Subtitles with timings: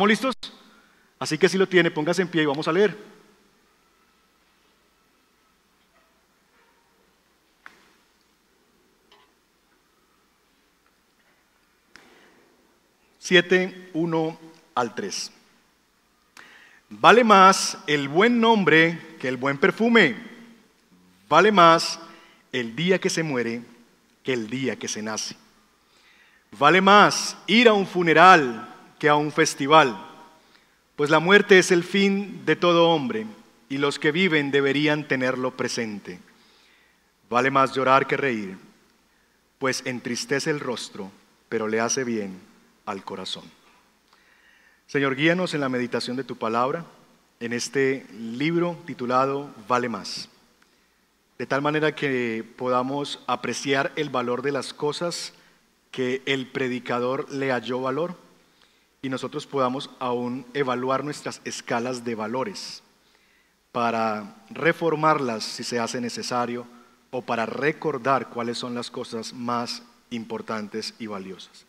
[0.00, 0.34] ¿Estamos listos?
[1.18, 2.96] Así que si lo tiene, póngase en pie y vamos a leer.
[13.18, 14.38] Siete, uno
[14.74, 15.30] al tres.
[16.88, 20.16] Vale más el buen nombre que el buen perfume.
[21.28, 22.00] Vale más
[22.52, 23.62] el día que se muere
[24.24, 25.36] que el día que se nace.
[26.52, 28.69] Vale más ir a un funeral
[29.00, 30.00] que a un festival,
[30.94, 33.26] pues la muerte es el fin de todo hombre
[33.68, 36.20] y los que viven deberían tenerlo presente.
[37.28, 38.56] Vale más llorar que reír,
[39.58, 41.10] pues entristece el rostro,
[41.48, 42.38] pero le hace bien
[42.86, 43.44] al corazón.
[44.86, 46.84] Señor, guíanos en la meditación de tu palabra,
[47.40, 50.28] en este libro titulado Vale más
[51.40, 55.32] de tal manera que podamos apreciar el valor de las cosas
[55.90, 58.14] que el predicador le halló valor
[59.02, 62.82] y nosotros podamos aún evaluar nuestras escalas de valores
[63.72, 66.66] para reformarlas si se hace necesario
[67.10, 71.66] o para recordar cuáles son las cosas más importantes y valiosas.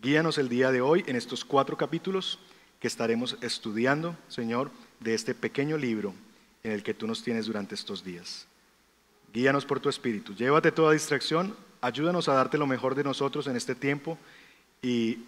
[0.00, 2.38] Guíanos el día de hoy en estos cuatro capítulos
[2.80, 6.14] que estaremos estudiando, Señor, de este pequeño libro
[6.62, 8.46] en el que tú nos tienes durante estos días.
[9.32, 10.34] Guíanos por tu espíritu.
[10.34, 11.56] Llévate toda distracción.
[11.80, 14.18] Ayúdanos a darte lo mejor de nosotros en este tiempo
[14.82, 15.18] y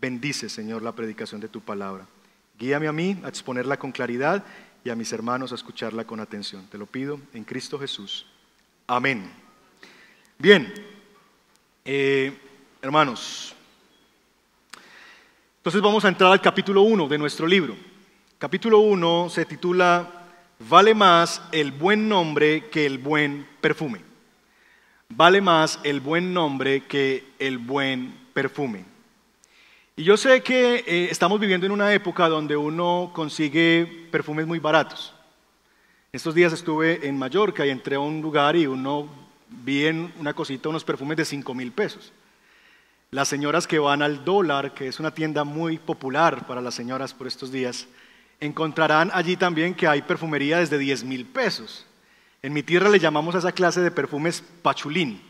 [0.00, 2.06] bendice, Señor, la predicación de tu palabra.
[2.58, 4.44] Guíame a mí a exponerla con claridad
[4.84, 6.66] y a mis hermanos a escucharla con atención.
[6.70, 8.26] Te lo pido en Cristo Jesús.
[8.86, 9.30] Amén.
[10.38, 10.72] Bien,
[11.84, 12.36] eh,
[12.80, 13.54] hermanos,
[15.58, 17.76] entonces vamos a entrar al capítulo 1 de nuestro libro.
[18.38, 20.26] Capítulo 1 se titula
[20.58, 24.00] Vale más el buen nombre que el buen perfume.
[25.10, 28.84] Vale más el buen nombre que el buen perfume.
[29.96, 34.58] Y yo sé que eh, estamos viviendo en una época donde uno consigue perfumes muy
[34.58, 35.12] baratos.
[36.12, 39.08] Estos días estuve en Mallorca y entré a un lugar y uno
[39.48, 42.12] vi en una cosita unos perfumes de 5 mil pesos.
[43.10, 47.12] Las señoras que van al dólar, que es una tienda muy popular para las señoras
[47.12, 47.86] por estos días,
[48.38, 51.86] encontrarán allí también que hay perfumería desde 10 mil pesos.
[52.42, 55.20] En mi tierra le llamamos a esa clase de perfumes pachulín.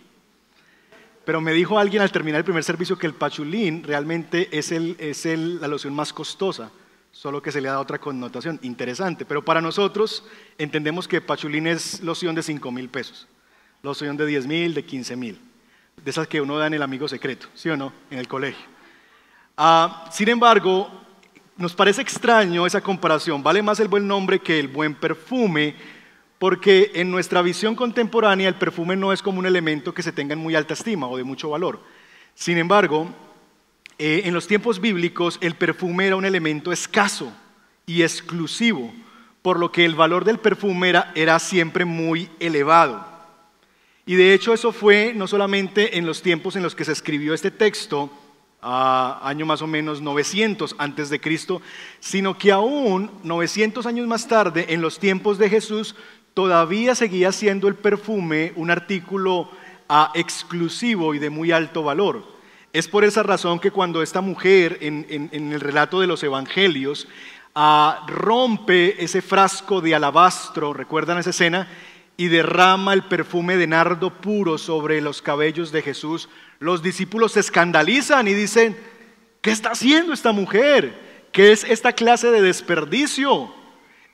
[1.25, 4.72] Pero me dijo alguien al terminar el primer servicio que el pachulín realmente es,
[5.26, 6.70] la loción más costosa,
[7.12, 8.58] solo que se le da otra connotación.
[8.62, 9.25] Interesante.
[9.25, 10.25] Pero para nosotros
[10.58, 13.28] entendemos que pachulín es loción de 5 mil pesos,
[13.82, 15.41] loción de 10 mil, de 15 mil.
[16.03, 17.92] De esas que uno da en el amigo secreto, ¿sí o no?
[18.10, 18.64] En el colegio.
[19.56, 20.91] Ah, sin embargo,
[21.58, 23.42] nos parece extraño esa comparación.
[23.42, 25.75] Vale más el buen nombre que el buen perfume,
[26.40, 30.32] porque en nuestra visión contemporánea el perfume no es como un elemento que se tenga
[30.32, 31.80] en muy alta estima o de mucho valor.
[32.34, 33.10] Sin embargo,
[33.98, 37.30] eh, en los tiempos bíblicos el perfume era un elemento escaso
[37.84, 38.90] y exclusivo,
[39.42, 43.06] por lo que el valor del perfume era, siempre muy elevado.
[44.06, 47.34] Y de hecho eso fue no solamente en los tiempos en los que se escribió
[47.34, 48.10] este texto,
[48.62, 51.60] año más o menos 900 antes de Cristo,
[51.98, 55.94] sino que aún 900 años más tarde, en los tiempos de Jesús,
[56.34, 59.50] todavía seguía siendo el perfume un artículo
[59.88, 62.24] ah, exclusivo y de muy alto valor.
[62.72, 67.08] Es por esa razón que cuando esta mujer en, el relato de los evangelios
[67.54, 71.69] ah, rompe ese frasco de alabastro, ¿recuerdan esa escena?
[72.16, 76.28] Y derrama el perfume de nardo puro sobre los cabellos de Jesús,
[76.60, 78.76] los discípulos se escandalizan y dicen,
[79.40, 81.26] ¿qué está haciendo esta mujer?
[81.32, 83.52] ¿Qué es esta clase de desperdicio?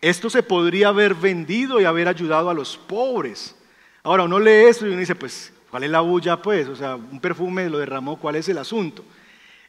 [0.06, 3.56] Esto se podría haber vendido y haber ayudado a los pobres.
[4.04, 6.40] Ahora uno lee esto y uno dice, pues, ¿cuál es la bulla?
[6.40, 9.04] Pues, o sea, un perfume lo derramó, ¿cuál es el asunto?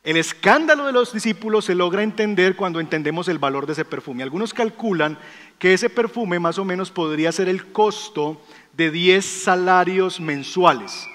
[0.04, 4.22] El escándalo de los discípulos se logra entender cuando entendemos el valor de ese perfume.
[4.22, 5.18] Algunos calculan
[5.58, 8.40] que ese perfume más o menos podría ser el costo
[8.74, 11.08] de 10 salarios mensuales.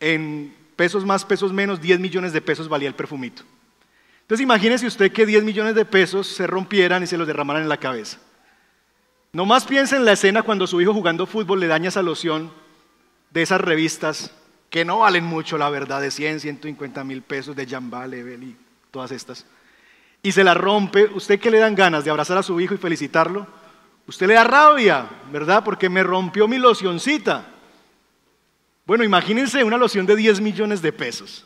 [0.00, 3.42] En pesos más, pesos menos, 10 millones de pesos valía el perfumito.
[4.22, 7.68] Entonces imagínese usted que 10 millones de pesos se rompieran y se los derramaran en
[7.68, 8.20] la cabeza.
[9.34, 12.52] No más piense en la escena cuando su hijo jugando fútbol le daña esa loción
[13.30, 14.30] de esas revistas
[14.70, 18.56] que no valen mucho, la verdad, de 100, 150 mil pesos de Jambal, Level y
[18.92, 19.44] todas estas.
[20.22, 22.78] Y se la rompe, ¿usted qué le dan ganas de abrazar a su hijo y
[22.78, 23.44] felicitarlo?
[24.06, 25.64] Usted le da rabia, ¿verdad?
[25.64, 27.44] Porque me rompió mi locioncita.
[28.86, 31.44] Bueno, imagínense una loción de 10 millones de pesos.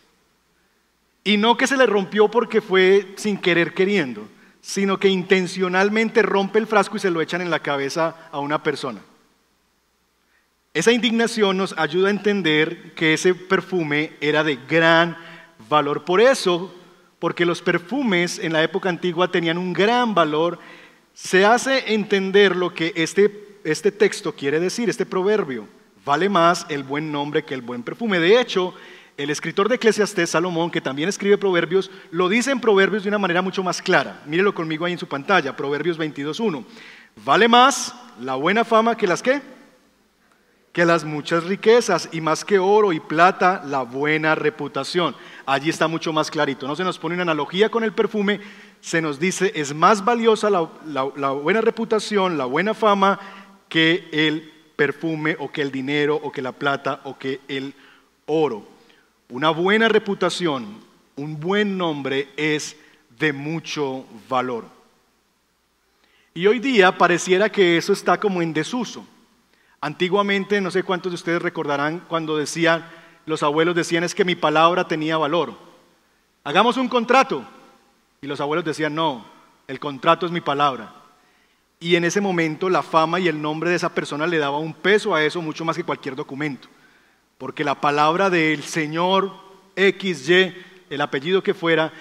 [1.24, 4.28] Y no que se le rompió porque fue sin querer queriendo,
[4.68, 8.62] sino que intencionalmente rompe el frasco y se lo echan en la cabeza a una
[8.62, 9.00] persona.
[10.74, 15.16] Esa indignación nos ayuda a entender que ese perfume era de gran
[15.70, 16.04] valor.
[16.04, 16.74] Por eso,
[17.18, 20.58] porque los perfumes en la época antigua tenían un gran valor,
[21.14, 25.66] se hace entender lo que este, este texto quiere decir, este proverbio.
[26.04, 28.20] Vale más el buen nombre que el buen perfume.
[28.20, 28.74] De hecho,
[29.18, 33.18] el escritor de Eclesiastés, Salomón, que también escribe proverbios, lo dice en proverbios de una
[33.18, 34.22] manera mucho más clara.
[34.26, 36.64] Mírelo conmigo ahí en su pantalla, Proverbios 22.1.
[37.24, 39.42] Vale más la buena fama que las qué?
[40.72, 45.16] Que las muchas riquezas y más que oro y plata, la buena reputación.
[45.46, 46.68] Allí está mucho más clarito.
[46.68, 48.40] No se nos pone una analogía con el perfume,
[48.80, 53.18] se nos dice es más valiosa la, la buena reputación, la buena fama
[53.68, 57.74] que el perfume o que el dinero o que la plata o que el
[58.26, 58.77] oro.
[59.30, 60.78] Una buena reputación,
[61.16, 62.76] un buen nombre es
[63.18, 64.64] de mucho valor.
[66.32, 69.06] Y hoy día pareciera que eso está como en desuso.
[69.82, 72.88] Antiguamente, no sé cuántos de ustedes recordarán cuando decían,
[73.26, 75.52] los abuelos decían es que mi palabra tenía valor.
[76.42, 77.46] Hagamos un contrato.
[78.22, 79.26] Y los abuelos decían, no,
[79.66, 80.94] el contrato es mi palabra.
[81.80, 84.72] Y en ese momento la fama y el nombre de esa persona le daba un
[84.72, 86.68] peso a eso mucho más que cualquier documento
[87.38, 89.32] porque la palabra del Señor
[89.76, 90.54] XY,
[90.90, 91.92] el apellido que fuera,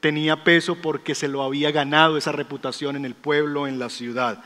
[0.00, 4.42] tenía peso porque se lo había ganado esa reputación en el pueblo, en la ciudad.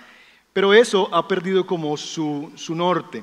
[0.53, 3.23] Pero eso ha perdido como su, su norte.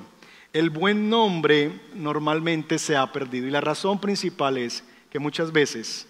[0.53, 6.07] El buen nombre normalmente se ha perdido y la razón principal es que muchas veces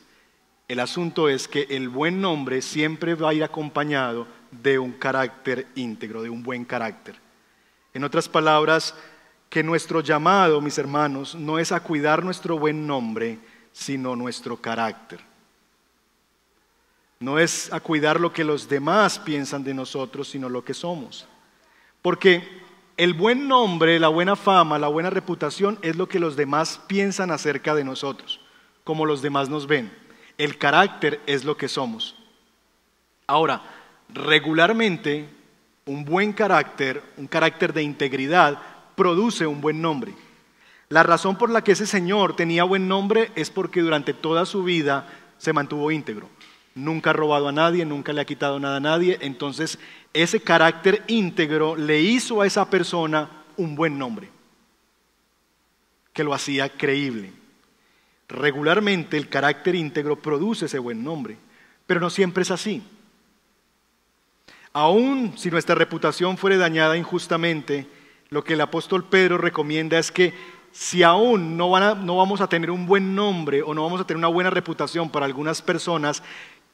[0.68, 5.66] el asunto es que el buen nombre siempre va a ir acompañado de un carácter
[5.76, 7.16] íntegro, de un buen carácter.
[7.94, 8.94] En otras palabras,
[9.50, 13.40] que nuestro llamado, mis hermanos, no es a cuidar nuestro buen nombre,
[13.72, 15.20] sino nuestro carácter.
[17.20, 21.28] No es a cuidar lo que los demás piensan de nosotros, sino lo que somos.
[22.02, 22.48] Porque
[22.98, 27.32] el buen nombre, la buena fama, la buena reputación es lo que los demás piensan
[27.32, 28.40] acerca de nosotros,
[28.84, 29.92] como los demás nos ven.
[30.38, 32.16] El carácter es lo que somos.
[33.26, 33.62] Ahora,
[34.10, 35.30] regularmente,
[35.86, 38.62] un buen carácter, un carácter de integridad,
[38.98, 40.14] produce un buen nombre.
[40.90, 44.64] La razón por la que ese señor tenía buen nombre es porque durante toda su
[44.64, 45.08] vida
[45.38, 46.28] se mantuvo íntegro.
[46.74, 49.20] Nunca ha robado a nadie, nunca le ha quitado nada a nadie.
[49.22, 49.78] Entonces,
[50.14, 54.30] ese carácter íntegro le hizo a esa persona un buen nombre,
[56.12, 57.32] que lo hacía creíble.
[58.28, 61.38] Regularmente el carácter íntegro produce ese buen nombre,
[61.86, 62.82] pero no siempre es así.
[64.74, 67.88] Aún si nuestra reputación fuere dañada injustamente,
[68.30, 70.34] lo que el apóstol Pedro recomienda es que
[70.72, 74.28] si aún no, vamos a tener un buen nombre o no vamos a tener una
[74.28, 76.22] buena reputación para algunas personas,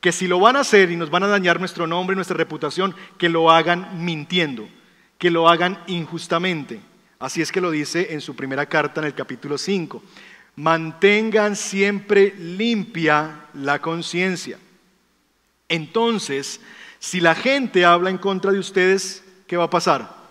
[0.02, 2.36] que si lo van a hacer y nos van a dañar nuestro nombre y nuestra
[2.36, 4.68] reputación, que lo hagan mintiendo,
[5.18, 6.82] que lo hagan injustamente.
[7.20, 10.04] Así es que lo dice en su primera carta en el capítulo 5.
[10.58, 14.60] Mantengan siempre limpia la conciencia.
[15.70, 16.60] Entonces,
[17.00, 20.23] si la gente habla en contra de ustedes, ¿qué va a pasar?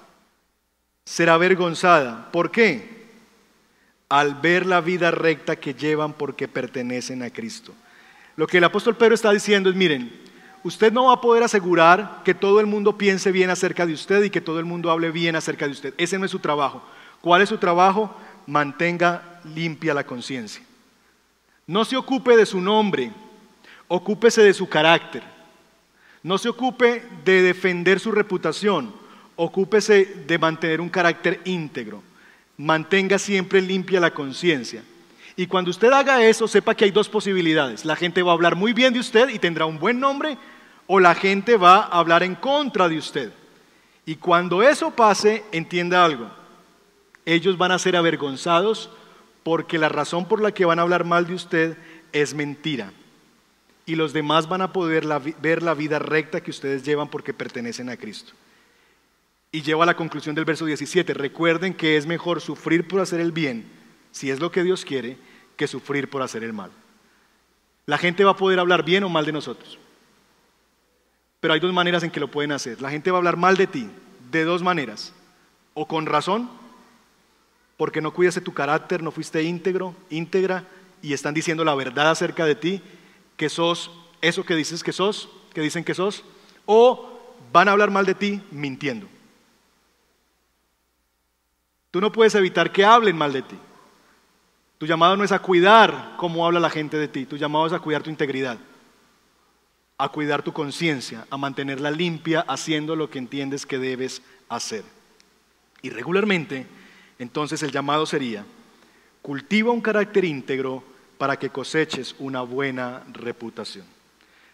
[1.05, 2.31] Será avergonzada.
[2.31, 3.03] ¿Por qué?
[4.09, 7.73] Al ver la vida recta que llevan porque pertenecen a Cristo.
[8.37, 10.13] Lo que el apóstol Pedro está diciendo es, miren,
[10.63, 14.23] usted no va a poder asegurar que todo el mundo piense bien acerca de usted
[14.23, 15.95] y que todo el mundo hable bien acerca de usted.
[15.99, 16.83] Ese no es su trabajo.
[17.21, 18.15] ¿Cuál es su trabajo?
[18.47, 20.63] Mantenga limpia la conciencia.
[21.67, 23.13] No se ocupe de su nombre,
[23.89, 25.23] ocúpese de su carácter.
[26.23, 28.95] No se ocupe de defender su reputación,
[29.43, 32.01] ocúpese de mantener un carácter íntegro.
[32.57, 34.85] Mantenga siempre limpia la conciencia.
[35.35, 37.85] Y cuando usted haga eso, sepa que hay dos posibilidades.
[37.85, 40.39] La gente va a hablar muy bien de usted y tendrá un buen nombre,
[40.87, 43.33] o la gente va a hablar en contra de usted.
[44.07, 46.31] Y cuando eso pase, entienda algo.
[47.25, 48.91] Ellos van a ser avergonzados
[49.43, 51.77] porque la razón por la que van a hablar mal de usted
[52.13, 52.93] es mentira.
[53.87, 55.05] Y los demás van a poder
[55.41, 58.35] ver la vida recta que ustedes llevan porque pertenecen a Cristo.
[59.53, 61.15] Y lleva a la conclusión del verso 17.
[61.15, 63.71] Recuerden que es mejor sufrir por hacer el bien,
[64.11, 65.19] si es lo que Dios quiere,
[65.57, 66.71] que sufrir por hacer el mal.
[67.87, 69.79] La gente va a poder hablar bien o mal de nosotros.
[71.41, 72.81] Pero hay dos maneras en que lo pueden hacer.
[72.81, 73.91] La gente va a hablar mal de ti,
[74.31, 75.13] de dos maneras.
[75.75, 76.49] O con razón,
[77.77, 80.65] porque no cuidaste tu carácter, no fuiste íntegro, íntegra,
[81.03, 82.81] y están diciendo la verdad acerca de ti,
[83.37, 83.91] que sos
[84.21, 86.25] eso que dices que sos, que dicen que sos,
[86.65, 89.09] o van a hablar mal de ti mintiendo.
[91.93, 93.57] Tú no puedes evitar que hablen mal de ti.
[94.79, 97.73] Tu llamado no es a cuidar cómo habla la gente de ti, tu llamado es
[97.73, 98.59] a cuidar tu integridad,
[99.97, 104.83] a cuidar tu conciencia, a mantenerla limpia haciendo lo que entiendes que debes hacer.
[105.83, 106.67] Y regularmente,
[107.21, 108.45] entonces el llamado sería,
[109.21, 110.83] cultiva un carácter íntegro
[111.19, 113.85] para que coseches una buena reputación.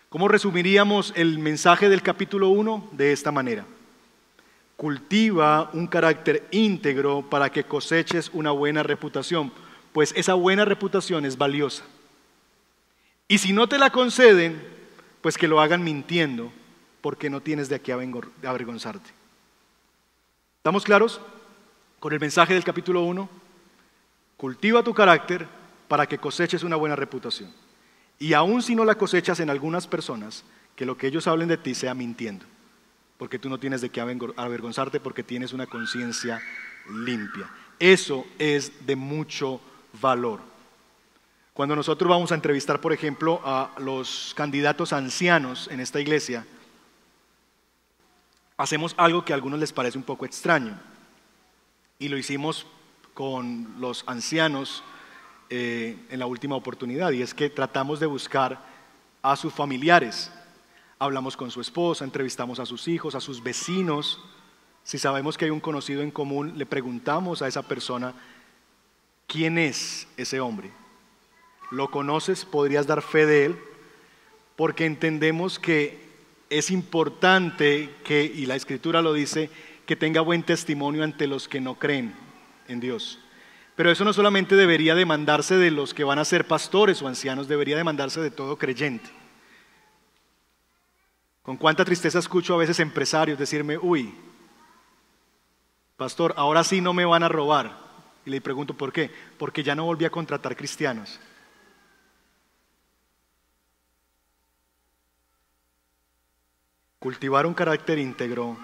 [0.08, 2.90] ¿Cómo resumiríamos el mensaje del capítulo 1?
[2.92, 3.64] De esta manera.
[4.78, 9.52] Cultiva un carácter íntegro para que coseches una buena reputación,
[9.92, 11.82] pues esa buena reputación es valiosa.
[13.26, 14.62] Y si no te la conceden,
[15.20, 16.52] pues que lo hagan mintiendo,
[17.00, 19.10] porque no tienes de qué avergonzarte.
[20.58, 21.20] ¿Estamos claros
[21.98, 23.28] con el mensaje del capítulo 1?
[24.36, 25.48] Cultiva tu carácter
[25.88, 27.52] para que coseches una buena reputación.
[28.20, 30.44] Y aun si no la cosechas en algunas personas,
[30.76, 32.46] que lo que ellos hablen de ti sea mintiendo,
[33.18, 36.40] porque tú no tienes de qué avergonzarte porque tienes una conciencia
[36.88, 37.50] limpia.
[37.78, 39.60] Eso es de mucho
[40.00, 40.40] valor.
[41.52, 46.46] Cuando nosotros vamos a entrevistar, por ejemplo, a los candidatos ancianos en esta iglesia,
[48.56, 50.78] hacemos algo que a algunos les parece un poco extraño.
[51.98, 52.66] Y lo hicimos
[53.12, 54.84] con los ancianos
[55.50, 58.64] eh, en la última oportunidad, y es que tratamos de buscar
[59.20, 60.30] a sus familiares.
[60.98, 64.20] Hablamos con su esposa, entrevistamos a sus hijos, a sus vecinos.
[64.82, 68.14] Si sabemos que hay un conocido en común, le preguntamos a esa persona,
[69.26, 70.72] ¿quién es ese hombre?
[71.70, 72.44] ¿Lo conoces?
[72.44, 73.58] ¿Podrías dar fe de él?
[74.56, 76.08] Porque entendemos que
[76.50, 79.50] es importante que, y la escritura lo dice,
[79.86, 82.14] que tenga buen testimonio ante los que no creen
[82.66, 83.20] en Dios.
[83.76, 87.46] Pero eso no solamente debería demandarse de los que van a ser pastores o ancianos,
[87.46, 89.08] debería demandarse de todo creyente.
[91.48, 94.14] Con cuánta tristeza escucho a veces empresarios decirme, uy,
[95.96, 97.74] pastor, ahora sí no me van a robar.
[98.26, 99.10] Y le pregunto, ¿por qué?
[99.38, 101.18] Porque ya no volví a contratar cristianos.
[106.98, 108.58] Cultivar un carácter íntegro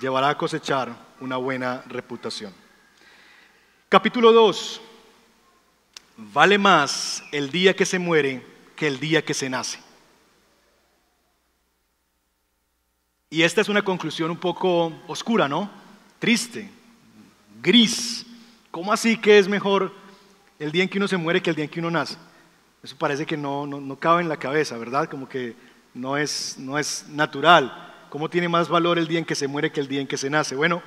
[0.00, 2.52] llevará a cosechar una buena reputación.
[3.88, 4.80] Capítulo 2.
[6.16, 9.89] Vale más el día que se muere que el día que se nace.
[13.32, 15.70] Y esta es una conclusión un poco oscura, ¿no?
[16.18, 16.68] Triste,
[17.62, 18.26] gris.
[18.72, 19.92] ¿Cómo así que es mejor
[20.58, 22.16] el día en que uno se muere que el día en que uno nace?
[22.82, 25.08] Eso parece que no, no, no cabe en la cabeza, ¿verdad?
[25.08, 25.54] Como que
[25.94, 27.94] no es, no es natural.
[28.08, 30.18] ¿Cómo tiene más valor el día en que se muere que el día en que
[30.18, 30.56] se nace?
[30.56, 30.82] Bueno,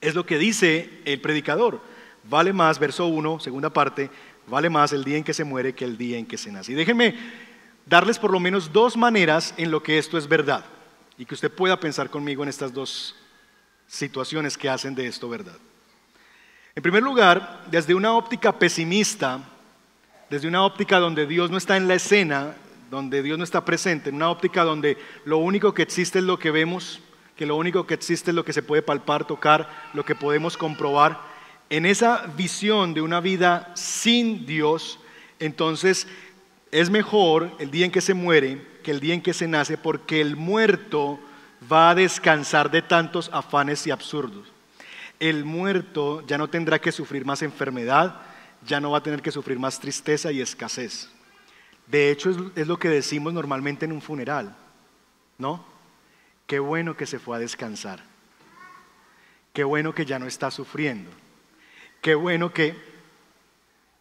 [0.00, 1.80] es lo que dice el predicador.
[2.30, 4.08] Vale más, verso 1, segunda parte,
[4.46, 6.70] vale más el día en que se muere que el día en que se nace.
[6.70, 7.16] Y déjenme
[7.86, 10.64] darles por lo menos dos maneras en lo que esto es verdad
[11.18, 13.14] y que usted pueda pensar conmigo en estas dos
[13.86, 15.56] situaciones que hacen de esto verdad.
[16.74, 19.40] En primer lugar, desde una óptica pesimista,
[20.28, 22.54] desde una óptica donde Dios no está en la escena,
[22.90, 26.38] donde Dios no está presente, en una óptica donde lo único que existe es lo
[26.38, 27.00] que vemos,
[27.36, 30.56] que lo único que existe es lo que se puede palpar, tocar, lo que podemos
[30.56, 31.20] comprobar,
[31.70, 34.98] en esa visión de una vida sin Dios,
[35.38, 36.06] entonces
[36.70, 40.20] es mejor el día en que se muere el día en que se nace, porque
[40.20, 41.18] el muerto
[41.70, 44.52] va a descansar de tantos afanes y absurdos.
[45.18, 48.20] El muerto ya no tendrá que sufrir más enfermedad,
[48.66, 51.08] ya no va a tener que sufrir más tristeza y escasez.
[51.86, 54.56] De hecho, es, lo que decimos normalmente en un funeral,
[55.38, 55.64] ¿no?
[56.46, 58.02] Qué bueno que se fue a descansar.
[59.52, 61.10] Qué bueno que ya no está sufriendo.
[62.02, 62.76] Qué bueno que...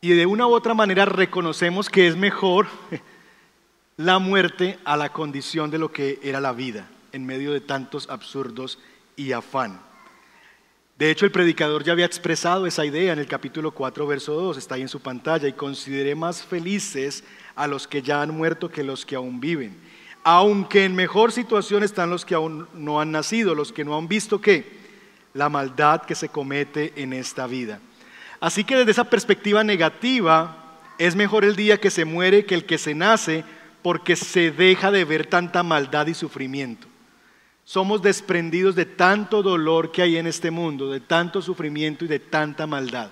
[0.01, 2.67] Y de una u otra manera reconocemos que es mejor
[3.97, 8.09] la muerte a la condición de lo que era la vida, en medio de tantos
[8.09, 8.79] absurdos
[9.15, 9.79] y afán.
[10.97, 14.57] De hecho, el predicador ya había expresado esa idea en el capítulo 4, verso 2,
[14.57, 17.23] está ahí en su pantalla, y consideré más felices
[17.55, 19.77] a los que ya han muerto que los que aún viven.
[20.23, 24.07] Aunque en mejor situación están los que aún no han nacido, los que no han
[24.07, 24.65] visto qué?
[25.33, 27.79] La maldad que se comete en esta vida.
[28.39, 32.65] Así que desde esa perspectiva negativa, es mejor el día que se muere que el
[32.65, 33.43] que se nace,
[33.85, 36.87] porque se deja de ver tanta maldad y sufrimiento.
[37.63, 42.17] Somos desprendidos de tanto dolor que hay en este mundo, de tanto sufrimiento y de
[42.17, 43.11] tanta maldad.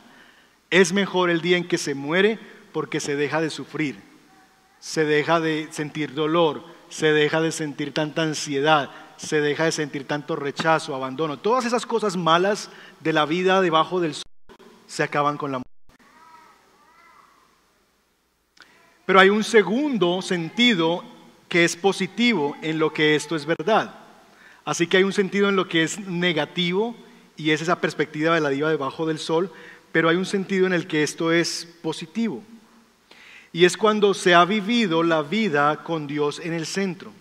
[0.71, 2.39] Es mejor el día en que se muere
[2.71, 4.13] porque se deja de sufrir
[4.83, 10.05] se deja de sentir dolor, se deja de sentir tanta ansiedad, se deja de sentir
[10.05, 11.39] tanto rechazo, abandono.
[11.39, 14.23] Todas esas cosas malas de la vida debajo del sol
[14.85, 15.72] se acaban con la muerte.
[19.05, 21.03] Pero hay un segundo sentido
[21.49, 23.95] que es positivo en lo que esto es verdad.
[24.65, 26.95] Así que hay un sentido en lo que es negativo
[27.35, 29.51] y es esa perspectiva de la vida debajo del sol,
[29.91, 32.43] pero hay un sentido en el que esto es positivo.
[33.51, 37.11] Y es cuando se ha vivido la vida con Dios en el centro.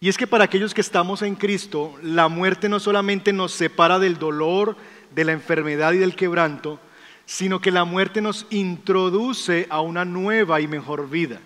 [0.00, 3.98] Y es que para aquellos que estamos en Cristo, la muerte no solamente nos separa
[3.98, 4.76] del dolor,
[5.14, 6.80] de la enfermedad y del quebranto,
[7.26, 11.40] sino que la muerte nos introduce a una nueva y mejor vida.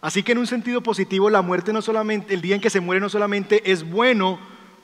[0.00, 2.80] Así que en un sentido positivo, la muerte no solamente, el día en que se
[2.80, 4.38] muere no solamente es bueno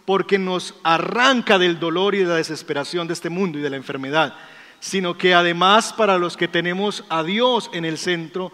[0.07, 3.76] porque nos arranca del dolor y de la desesperación de este mundo y de la
[3.76, 4.35] enfermedad,
[4.81, 8.50] sino que además para los que tenemos a Dios en el centro,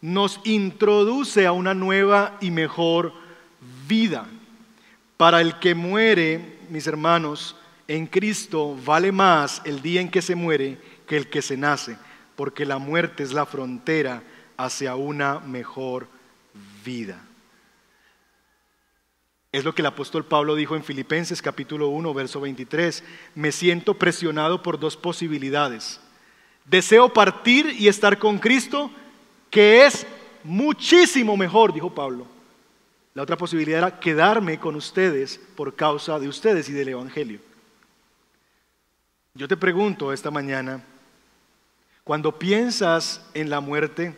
[0.00, 3.12] nos introduce a una nueva y mejor
[3.86, 4.26] vida.
[5.16, 7.54] Para el que muere, mis hermanos,
[7.94, 11.98] en Cristo vale más el día en que se muere que el que se nace,
[12.36, 14.22] porque la muerte es la frontera
[14.56, 16.08] hacia una mejor
[16.82, 17.22] vida.
[19.52, 23.04] Es lo que el apóstol Pablo dijo en Filipenses capítulo 1, verso 23.
[23.34, 26.00] Me siento presionado por dos posibilidades.
[26.64, 28.90] Deseo partir y estar con Cristo,
[29.50, 30.06] que es
[30.44, 32.26] muchísimo mejor, dijo Pablo.
[33.12, 37.51] La otra posibilidad era quedarme con ustedes por causa de ustedes y del Evangelio.
[39.34, 40.82] Yo te pregunto esta mañana,
[42.04, 44.16] cuando piensas en la muerte,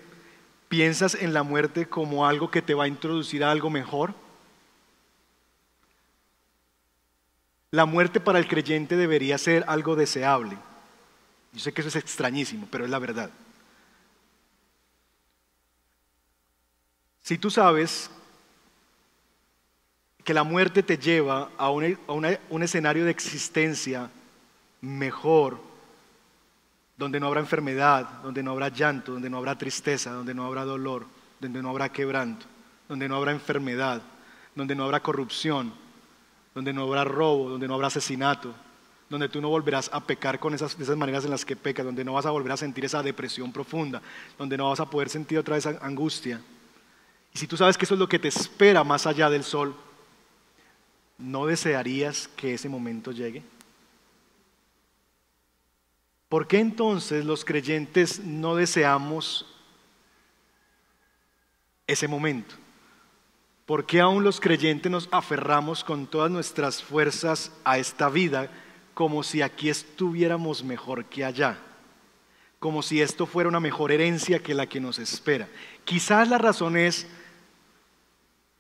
[0.69, 4.15] ¿piensas en la muerte como algo que te va a introducir a algo mejor?
[7.71, 10.57] La muerte para el creyente debería ser algo deseable.
[11.53, 13.31] Yo sé que eso es extrañísimo, pero es la verdad.
[17.21, 18.11] Si tú sabes
[20.25, 24.11] que la muerte te lleva a un, escenario de existencia
[24.85, 25.59] mejor,
[26.97, 30.65] donde no habrá enfermedad, donde no habrá llanto, donde no habrá tristeza, donde no habrá
[30.65, 31.07] dolor,
[31.41, 32.47] donde no habrá quebranto,
[32.89, 34.03] donde no habrá enfermedad,
[34.55, 35.73] donde no habrá corrupción,
[36.55, 38.55] donde no habrá robo, donde no habrá asesinato,
[39.11, 42.15] donde tú no volverás a pecar con esas, maneras en las que pecas, donde no
[42.15, 44.01] vas a volver a sentir esa depresión profunda,
[44.39, 46.41] donde no vas a poder sentir otra vez angustia.
[47.33, 49.75] Y si tú sabes que eso es lo que te espera más allá del sol,
[51.19, 53.43] ¿no desearías que ese momento llegue?
[56.35, 59.47] ¿Por qué entonces los creyentes no deseamos
[61.87, 62.57] ese momento?
[63.67, 68.51] ¿Por qué aún los creyentes nos aferramos con todas nuestras fuerzas a esta vida
[68.95, 71.57] como si aquí estuviéramos mejor que allá?
[72.59, 75.49] Como si esto fuera una mejor herencia que la que nos espera.
[75.85, 77.07] Quizás la razón es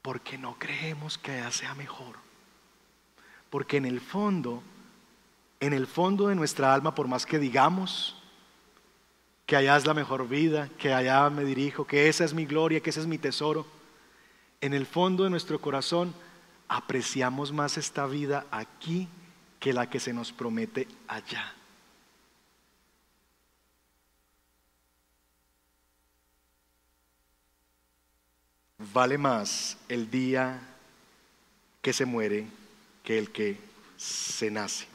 [0.00, 2.18] porque no creemos que allá sea mejor.
[3.50, 4.62] Porque en el fondo,
[5.64, 8.16] en el fondo de nuestra alma, por más que digamos
[9.46, 12.80] que allá es la mejor vida, que allá me dirijo, que esa es mi gloria,
[12.80, 13.66] que ese es mi tesoro,
[14.60, 16.14] en el fondo de nuestro corazón
[16.68, 19.08] apreciamos más esta vida aquí
[19.58, 21.54] que la que se nos promete allá.
[28.92, 30.60] Vale más el día
[31.80, 32.46] que se muere
[33.02, 33.58] que el que
[33.96, 34.93] se nace.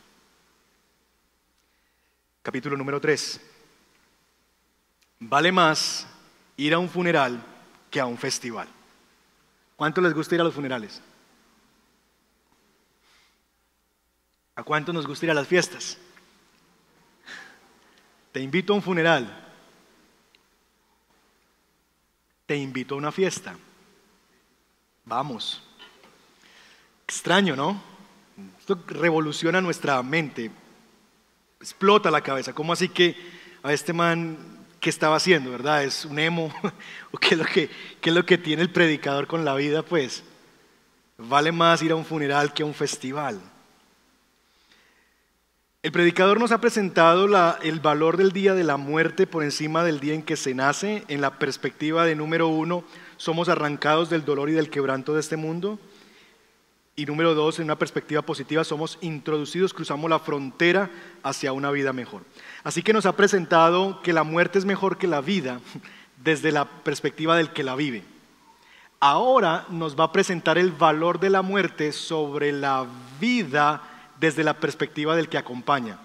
[2.42, 3.42] Capítulo número 3.
[5.20, 6.08] Vale más
[6.56, 7.44] ir a un funeral
[7.92, 8.68] que a un festival.
[9.76, 11.02] ¿Cuánto les gusta ir a los funerales?
[14.56, 15.98] ¿A cuánto nos gusta ir a las fiestas?
[18.32, 19.46] Te invito a un funeral.
[22.46, 23.56] Te invito a una fiesta.
[25.06, 25.62] Vamos.
[27.04, 27.82] Extraño, ¿no?
[28.60, 30.52] Esto revoluciona nuestra mente.
[31.62, 32.54] Explota la cabeza.
[32.54, 33.18] ¿Cómo así que
[33.64, 34.38] a este man
[34.80, 35.84] qué estaba haciendo, ¿verdad?
[35.84, 36.54] ¿Es un emo?
[37.12, 37.70] ¿O qué es, lo que,
[38.12, 39.84] lo que tiene el predicador con la vida?
[39.84, 40.24] Pues
[41.18, 43.42] vale más ir a un funeral que a un festival.
[45.84, 47.26] El predicador nos ha presentado
[47.62, 51.04] el valor del día de la muerte por encima del día en que se nace.
[51.10, 52.86] En la perspectiva de número uno,
[53.18, 55.78] somos arrancados del dolor y del quebranto de este mundo.
[57.00, 60.90] Y número dos, en una perspectiva positiva, somos introducidos, cruzamos la frontera
[61.24, 62.24] hacia una vida mejor.
[62.62, 65.62] Así que nos ha presentado que la muerte es mejor que la vida
[66.22, 68.04] desde la perspectiva del que la vive.
[69.00, 72.86] Ahora nos va a presentar el valor de la muerte sobre la
[73.18, 73.82] vida
[74.20, 76.00] desde la perspectiva del que acompaña.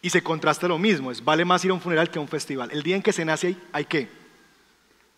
[0.00, 2.28] Y se contrasta lo mismo, es vale más ir a un funeral que a un
[2.28, 2.70] festival.
[2.70, 4.17] El día en que se nace hay, hay qué?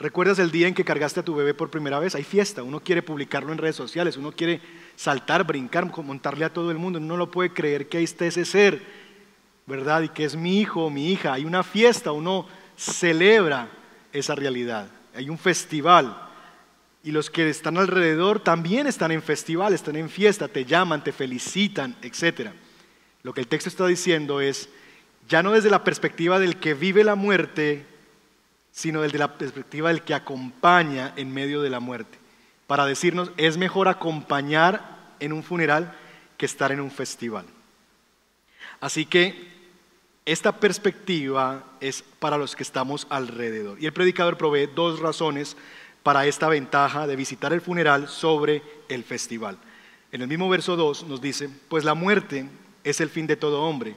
[0.01, 2.15] ¿Recuerdas el día en que cargaste a tu bebé por primera vez?
[2.15, 4.63] Hay fiesta, uno quiere publicarlo en redes sociales, uno quiere
[4.97, 8.29] saltar, brincar, montarle a todo el mundo, uno no lo puede creer que ahí esté
[8.29, 8.81] ese ser,
[9.67, 10.01] ¿verdad?
[10.01, 11.35] Y que es mi hijo o mi hija.
[11.35, 12.47] Hay una fiesta, uno
[12.79, 13.69] celebra
[14.11, 16.31] esa realidad, hay un festival.
[17.05, 21.13] Y los que están alrededor también están en festival, están en fiesta, te llaman, te
[21.13, 22.53] felicitan, etc.
[23.23, 24.71] Lo que el texto está diciendo es,
[25.29, 27.85] ya no desde la perspectiva del que vive la muerte,
[28.73, 32.19] sino desde la perspectiva del que acompaña en medio de la muerte,
[32.67, 35.97] para decirnos, es mejor acompañar en un funeral
[36.37, 37.45] que estar en un festival.
[38.81, 39.51] Así que
[40.31, 43.83] Esta perspectiva es para los que estamos alrededor.
[43.83, 45.57] Y el predicador provee dos razones
[46.03, 49.59] para esta ventaja de visitar el funeral sobre el festival.
[50.13, 52.47] En el mismo verso 2 nos dice, pues la muerte
[52.85, 53.97] es el fin de todo hombre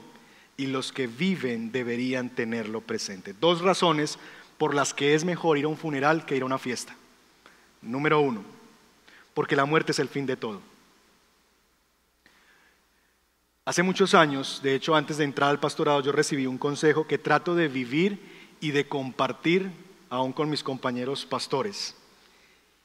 [0.56, 3.34] y los que viven deberían tenerlo presente.
[3.38, 4.18] Dos razones
[4.64, 6.96] por las que es mejor ir a un funeral que ir a una fiesta.
[7.82, 8.42] Número uno,
[9.34, 10.62] porque la muerte es el fin de todo.
[13.66, 17.18] Hace muchos años, de hecho antes de entrar al pastorado, yo recibí un consejo que
[17.18, 18.18] trato de vivir
[18.58, 19.70] y de compartir
[20.08, 21.94] aún con mis compañeros pastores.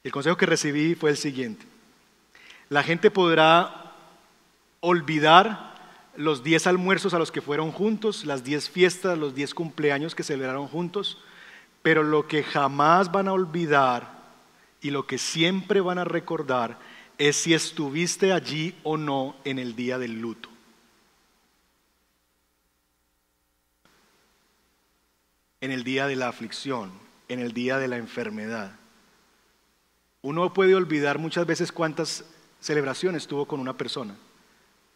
[0.04, 1.64] El consejo que recibí fue el siguiente.
[2.68, 3.94] La gente podrá
[4.80, 5.76] olvidar
[6.14, 10.24] los 10 almuerzos a los que fueron juntos, las 10 fiestas, los 10 cumpleaños que
[10.24, 11.16] celebraron juntos,
[11.82, 14.20] pero lo que jamás van a olvidar
[14.80, 16.78] y lo que siempre van a recordar
[17.18, 20.48] es si estuviste allí o no en el día del luto.
[25.60, 26.90] En el día de la aflicción,
[27.28, 28.72] en el día de la enfermedad.
[30.22, 32.24] Uno puede olvidar muchas veces cuántas
[32.60, 34.16] celebraciones tuvo con una persona,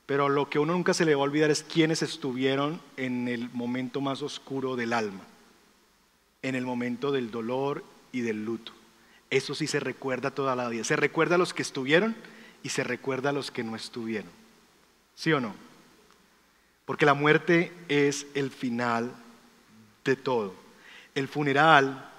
[0.07, 3.49] pero lo que uno nunca se le va a olvidar es quiénes estuvieron en el
[3.51, 5.23] momento más oscuro del alma,
[6.45, 8.73] en el momento del dolor y del luto.
[9.31, 10.85] Eso sí se recuerda toda la vida.
[10.85, 12.15] Se recuerda a los que estuvieron
[12.63, 14.31] y se recuerda a los que no estuvieron.
[15.15, 15.55] ¿Sí o no?
[16.85, 19.15] Porque la muerte es el final
[20.05, 20.55] de todo.
[21.15, 22.11] El funeral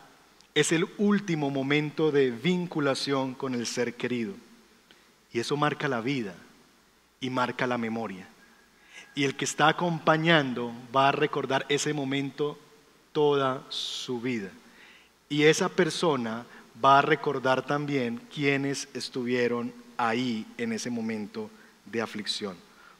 [0.55, 4.33] es el último momento de vinculación con el ser querido.
[5.31, 6.33] Y eso marca la vida
[7.19, 8.27] y marca la memoria.
[9.13, 12.57] Y el que está acompañando va a recordar ese momento
[13.15, 14.49] toda su vida.
[15.29, 16.45] Y esa persona
[16.83, 21.49] va a recordar también quienes estuvieron ahí en ese momento
[21.85, 22.57] de aflicción.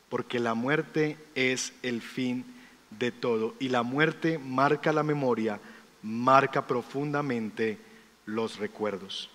[0.08, 2.46] Porque la muerte es el fin
[2.92, 3.56] de todo.
[3.60, 5.60] Y la muerte marca la memoria
[6.02, 7.78] marca profundamente
[8.26, 9.30] los recuerdos.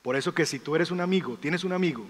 [0.00, 2.06] Por eso que si tú eres un amigo, tienes un amigo,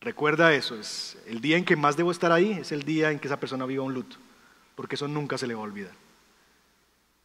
[0.00, 3.18] recuerda eso, es el día en que más debo estar ahí es el día en
[3.18, 4.16] que esa persona viva un luto,
[4.74, 5.92] porque eso nunca se le va a olvidar.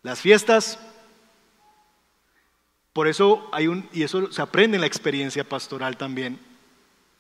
[0.03, 0.79] Las fiestas,
[2.93, 6.39] por eso hay un, y eso se aprende en la experiencia pastoral también,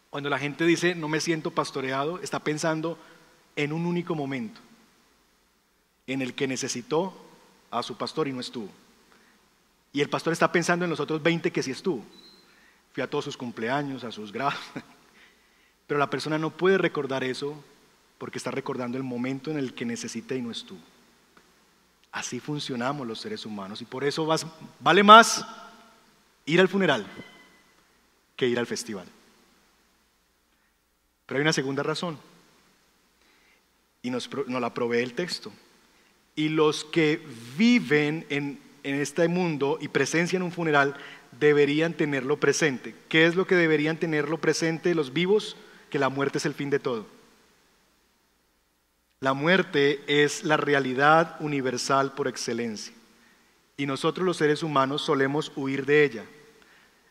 [0.09, 2.97] cuando la gente dice no me siento pastoreado, está pensando
[3.55, 4.61] en un único momento
[6.07, 7.13] en el que necesitó
[7.69, 8.69] a su pastor y no estuvo.
[9.91, 12.03] Y el pastor está pensando en los otros 20 que sí estuvo.
[12.93, 14.59] Fui a todos sus cumpleaños, a sus grados.
[15.87, 17.63] Pero la persona no puede recordar eso
[18.17, 20.81] porque está recordando el momento en el que necesita y no estuvo.
[22.11, 24.27] Así funcionamos los seres humanos y por eso
[24.79, 25.45] vale más
[26.45, 27.05] ir al funeral
[28.35, 29.07] que ir al festival.
[31.25, 32.17] Pero hay una segunda razón
[34.01, 35.51] y nos, la provee el texto
[36.35, 37.21] y los que
[37.57, 40.95] viven en, este mundo y presencian un funeral
[41.37, 42.95] deberían tenerlo presente.
[43.09, 45.57] ¿Qué es lo que deberían tenerlo presente los vivos?
[45.89, 47.05] Que la muerte es el fin de todo.
[49.19, 52.93] La muerte es la realidad universal por excelencia.
[53.75, 56.25] Y nosotros los seres humanos solemos huir de ella.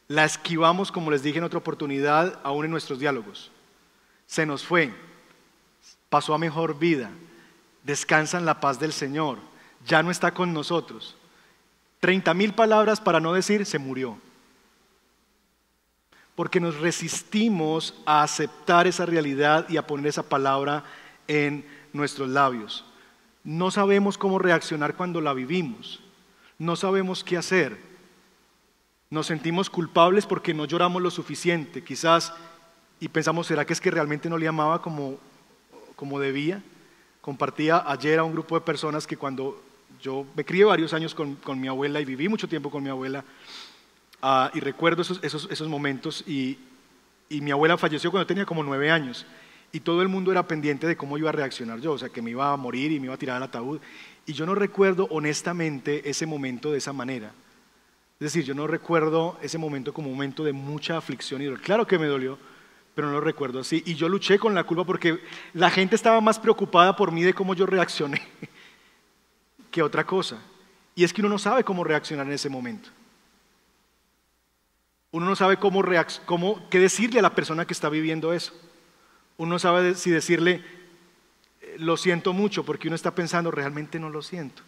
[0.09, 3.51] La esquivamos, como les dije en otra oportunidad, aún en nuestros diálogos.
[4.27, 4.93] Se nos fue,
[6.09, 7.11] pasó a mejor vida,
[7.83, 9.39] descansa en la paz del Señor,
[9.85, 11.17] ya no está con nosotros.
[11.99, 14.19] Treinta mil palabras para no decir se murió.
[16.37, 20.85] Porque nos resistimos a aceptar esa realidad y a poner esa palabra
[21.27, 21.65] en
[21.97, 22.85] nuestros labios.
[23.45, 26.01] No sabemos cómo reaccionar cuando la vivimos.
[26.59, 27.79] No sabemos qué hacer.
[29.09, 32.33] Nos sentimos culpables porque no lloramos lo suficiente, quizás,
[32.99, 35.19] y pensamos, ¿será que es que realmente no le amaba como,
[35.95, 36.63] como debía?
[37.21, 39.63] Compartía ayer a un grupo de personas que cuando
[40.01, 43.25] yo me crié varios años con, mi abuela y viví mucho tiempo con mi abuela,
[44.23, 46.59] ah, y recuerdo esos, esos, momentos, y,
[47.29, 49.25] y, mi abuela falleció cuando tenía como nueve años,
[49.73, 52.23] y todo el mundo era pendiente de cómo iba a reaccionar yo, o sea, que
[52.23, 53.81] me iba a morir y me iba a tirar al ataúd,
[54.27, 57.33] y yo no recuerdo honestamente ese momento de esa manera.
[58.19, 61.61] Es decir, yo no recuerdo ese momento como momento de mucha aflicción y dolor.
[61.61, 62.39] Claro que me dolió,
[62.95, 63.83] pero no lo recuerdo así.
[63.85, 65.21] Y yo luché con la culpa porque
[65.53, 68.23] la gente estaba más preocupada por mí de cómo yo reaccioné
[69.71, 70.39] que otra cosa.
[70.95, 72.89] Y es que uno no sabe cómo reaccionar en ese momento.
[75.11, 75.85] Uno no sabe cómo,
[76.25, 78.55] cómo qué decirle a la persona que está viviendo eso.
[79.39, 80.63] Uno no sabe si decirle,
[81.61, 84.63] eh, lo siento mucho, porque uno está pensando, realmente no lo siento.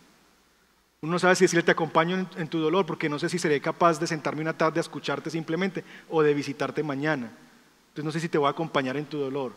[1.00, 3.60] Uno no sabe si decirle, te acompaño en, tu dolor, porque no sé si seré
[3.60, 7.30] capaz de sentarme una tarde a escucharte simplemente o de visitarte mañana.
[7.88, 9.52] Entonces no sé si te voy a acompañar en tu dolor.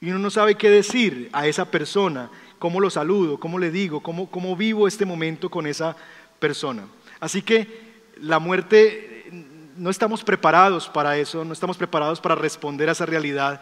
[0.00, 4.00] Y uno no sabe qué decir a esa persona, cómo lo saludo, cómo le digo,
[4.02, 5.96] cómo, cómo vivo este momento con esa
[6.40, 6.86] persona.
[7.20, 9.30] Así que la muerte,
[9.76, 13.60] no estamos preparados para eso, no estamos preparados para responder a esa realidad,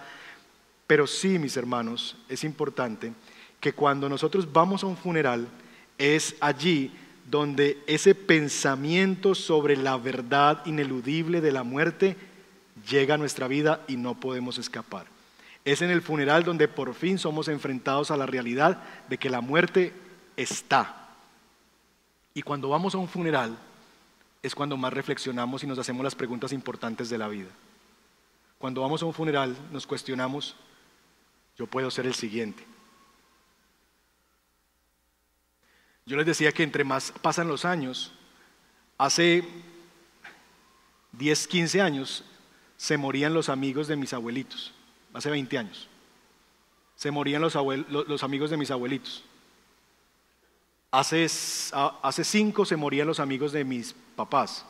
[0.90, 3.12] pero sí, mis hermanos, es importante
[3.61, 5.46] que cuando nosotros vamos a un funeral,
[5.96, 6.90] es allí
[7.31, 12.16] donde ese pensamiento sobre la verdad ineludible de la muerte
[12.88, 15.07] llega a nuestra vida y no podemos escapar.
[15.64, 19.40] Es en el funeral donde por fin somos enfrentados a la realidad de que la
[19.40, 19.92] muerte
[20.37, 21.09] está.
[22.35, 23.57] Y cuando vamos a un funeral
[24.42, 27.50] es cuando más reflexionamos y nos hacemos las preguntas importantes de la vida.
[28.59, 30.57] Cuando vamos a un funeral nos cuestionamos,
[31.61, 32.64] yo puedo ser el siguiente.
[36.07, 38.14] Yo les decía que entre más pasan los años,
[38.96, 39.44] hace
[41.12, 42.25] 10, 15 años
[42.79, 44.73] se morían los amigos de mis abuelitos,
[45.12, 45.87] hace 20 años.
[46.96, 47.57] Se morían los,
[48.23, 49.23] amigos de mis abuelitos.
[50.90, 51.27] Hace,
[52.03, 54.64] hace cinco se morían los amigos de mis papás.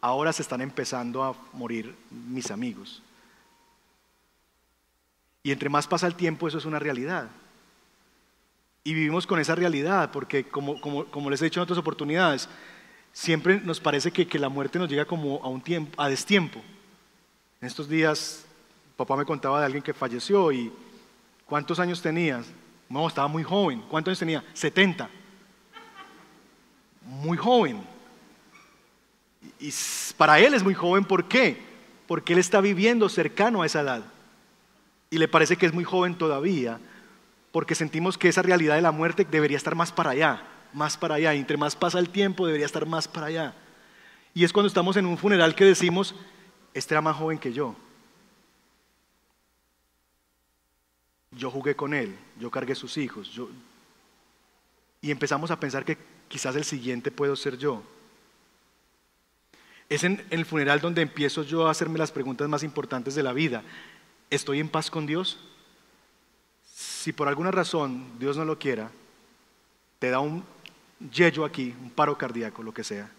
[0.00, 3.00] Ahora se están empezando a morir mis amigos.
[5.42, 7.30] Y entre más pasa el tiempo, eso es una realidad.
[8.84, 12.48] Y vivimos con esa realidad, porque como, les he dicho en otras oportunidades,
[13.12, 16.60] siempre nos parece que, que, la muerte nos llega como a un tiempo, a destiempo.
[17.60, 18.46] En estos días,
[18.96, 20.72] papá me contaba de alguien que falleció y
[21.46, 22.46] ¿cuántos años tenías?
[22.88, 23.82] No, estaba muy joven.
[23.88, 24.44] ¿Cuántos años tenía?
[24.52, 25.08] 70.
[27.06, 27.82] Muy joven.
[29.58, 29.72] Y
[30.16, 31.62] para él es muy joven, ¿por qué?
[32.06, 34.04] Porque él está viviendo cercano a esa edad.
[35.10, 36.80] Y le parece que es muy joven todavía
[37.52, 41.16] porque sentimos que esa realidad de la muerte debería estar más para allá, más para
[41.16, 41.34] allá.
[41.34, 43.54] Entre más pasa el tiempo, debería estar más para allá.
[44.34, 46.14] Y es cuando estamos en un funeral que decimos,
[46.72, 47.74] este era más joven que yo.
[51.32, 53.30] Yo jugué con él, yo cargué sus hijos.
[53.32, 53.48] Yo...
[55.00, 57.82] Y empezamos a pensar que quizás el siguiente puedo ser yo.
[59.88, 63.32] Es en el funeral donde empiezo yo a hacerme las preguntas más importantes de la
[63.32, 63.64] vida.
[64.30, 65.38] ¿Estoy en paz con Dios?
[67.00, 68.90] si por alguna razón Dios no lo quiera,
[69.98, 70.44] te da un
[71.10, 73.10] yello aquí, un paro cardíaco, lo que sea.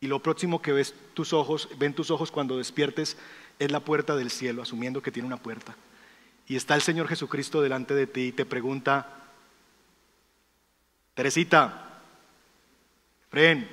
[0.00, 3.16] Y lo próximo que ves tus ojos, ven tus ojos cuando despiertes
[3.58, 5.74] es la puerta del cielo, asumiendo que tiene una puerta.
[6.46, 9.30] Y está el Señor Jesucristo delante de ti y te pregunta,
[11.14, 12.02] Teresita,
[13.30, 13.66] Fren,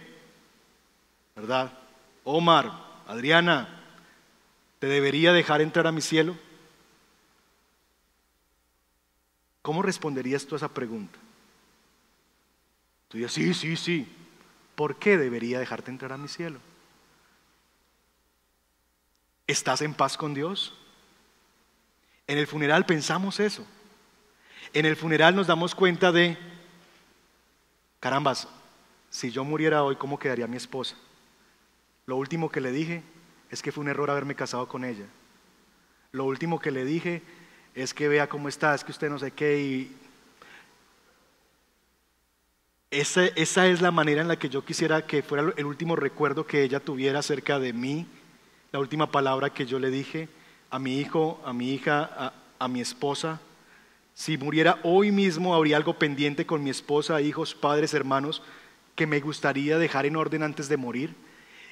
[1.36, 1.74] ¿verdad?
[2.24, 3.79] Omar, Adriana,
[4.80, 6.36] ¿te debería dejar entrar a mi cielo?
[9.62, 11.20] ¿Cómo responderías tú a esa pregunta?
[13.10, 14.08] Tú dirías, sí, sí, sí.
[14.76, 16.60] ¿Por qué debería dejarte entrar a mi cielo?
[19.46, 20.74] ¿Estás en paz con Dios?
[22.28, 23.66] En el funeral pensamos eso.
[24.74, 26.38] En el funeral nos damos cuenta de,
[28.00, 28.48] carambas,
[29.10, 30.96] si yo muriera hoy, ¿cómo quedaría mi esposa?
[32.06, 33.04] Lo último que le dije
[33.50, 35.06] es que fue un error haberme casado con ella.
[36.12, 37.22] Lo último que le dije
[37.76, 39.60] es que vea cómo está, es que usted no sé qué.
[39.60, 39.96] Y
[42.92, 43.26] esa,
[43.68, 46.80] es la manera en la que yo quisiera que fuera el último recuerdo que ella
[46.80, 48.08] tuviera acerca de mí,
[48.72, 50.30] la última palabra que yo le dije
[50.72, 53.40] a mi hijo, a mi hija, a, a mi esposa.
[54.14, 58.42] Si muriera hoy mismo, habría algo pendiente con mi esposa, hijos, padres, hermanos,
[58.96, 61.16] que me gustaría dejar en orden antes de morir.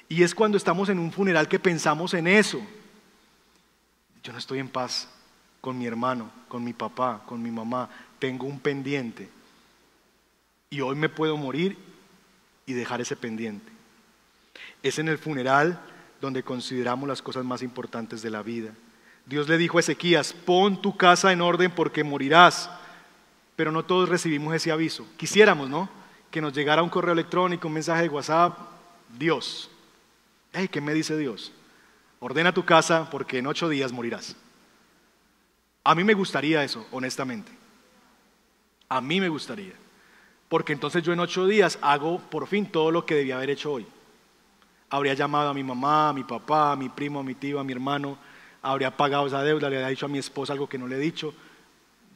[0.08, 2.60] Y es cuando estamos en un funeral que pensamos en eso.
[4.22, 5.08] Yo no estoy en paz
[5.60, 9.28] con mi hermano, con mi papá, con mi mamá, tengo un pendiente.
[10.70, 11.76] Y hoy me puedo morir
[12.66, 13.70] y dejar ese pendiente.
[14.82, 15.80] Es en el funeral
[16.20, 18.72] donde consideramos las cosas más importantes de la vida.
[19.26, 22.70] Dios le dijo a Ezequías, pon tu casa en orden porque morirás.
[23.56, 25.06] Pero no todos recibimos ese aviso.
[25.16, 25.88] Quisiéramos, ¿no?
[26.30, 28.56] Que nos llegara un correo electrónico, un mensaje de WhatsApp.
[29.18, 29.70] Dios.
[30.66, 31.52] ¿Qué me dice Dios?
[32.18, 34.34] Ordena tu casa porque en ocho días morirás.
[35.84, 37.52] A mí me gustaría eso, honestamente.
[38.88, 39.74] A mí me gustaría.
[40.48, 43.72] Porque entonces yo en ocho días hago por fin todo lo que debía haber hecho
[43.72, 43.86] hoy.
[44.90, 47.64] Habría llamado a mi mamá, a mi papá, a mi primo, a mi tío, a
[47.64, 48.18] mi hermano.
[48.62, 51.00] Habría pagado esa deuda, le habría dicho a mi esposa algo que no le he
[51.00, 51.34] dicho.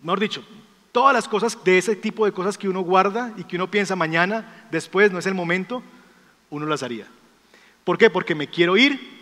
[0.03, 0.45] Mejor dicho,
[0.91, 3.95] todas las cosas de ese tipo de cosas que uno guarda y que uno piensa
[3.95, 5.83] mañana, después, no es el momento,
[6.51, 7.07] uno las haría.
[7.85, 8.11] ¿Por qué?
[8.11, 9.12] Porque me quiero ir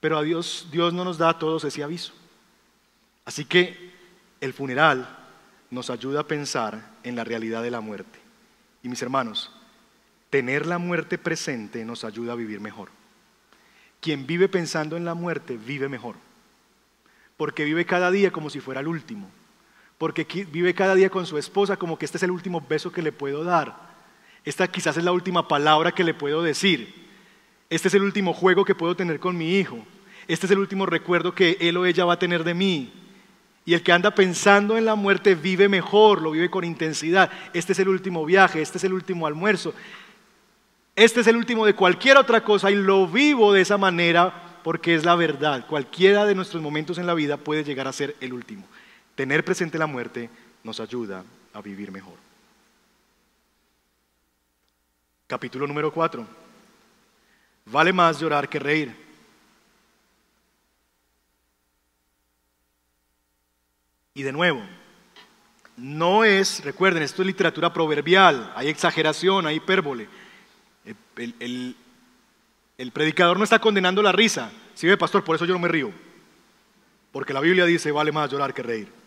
[0.00, 2.12] pero a Dios, Dios no nos da a todos ese aviso.
[3.24, 3.92] Así que
[4.40, 5.08] el funeral
[5.70, 8.18] nos ayuda a pensar en la realidad de la muerte.
[8.82, 9.52] Y mis hermanos,
[10.30, 12.90] tener la muerte presente nos ayuda a vivir mejor.
[14.00, 16.16] Quien vive pensando en la muerte vive mejor.
[17.36, 19.30] porque vive cada día como si fuera el último,
[19.96, 23.00] porque vive cada día con su esposa como que este es el último beso que
[23.00, 23.87] le puedo dar,
[24.44, 26.94] esta quizás es la última palabra que le puedo decir,
[27.70, 29.78] este es el último juego que puedo tener con mi hijo,
[30.26, 32.92] este es el último recuerdo que él o ella va a tener de mí.
[33.64, 37.30] Y el que anda pensando en la muerte vive mejor, lo vive con intensidad.
[37.52, 39.74] Este es el último viaje, este es el último almuerzo,
[40.96, 44.94] este es el último de cualquier otra cosa y lo vivo de esa manera porque
[44.94, 45.66] es la verdad.
[45.66, 48.64] Cualquiera de nuestros momentos en la vida puede llegar a ser el último.
[49.14, 50.30] Tener presente la muerte
[50.64, 52.27] nos ayuda a vivir mejor.
[55.28, 56.26] Capítulo número 4.
[57.66, 58.96] Vale más llorar que reír.
[64.14, 64.62] Y de nuevo,
[65.76, 70.08] no es, recuerden, esto es literatura proverbial, hay exageración, hay hipérbole.
[71.38, 71.76] El,
[72.92, 74.50] predicador no está condenando la risa.
[74.74, 75.92] Si ve, pastor, por eso yo no me río.
[77.12, 78.97] Porque la Biblia dice, vale más llorar que reír.